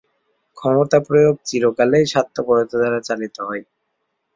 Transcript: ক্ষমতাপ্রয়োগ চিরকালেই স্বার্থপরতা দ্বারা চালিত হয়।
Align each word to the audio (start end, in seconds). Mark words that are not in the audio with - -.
ক্ষমতাপ্রয়োগ 0.57 1.35
চিরকালেই 1.47 2.05
স্বার্থপরতা 2.11 2.75
দ্বারা 2.79 2.99
চালিত 3.07 3.35
হয়। 3.47 3.63